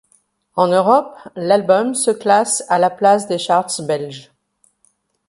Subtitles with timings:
[0.55, 4.31] En Europe, l'album se classe à la place des charts belge.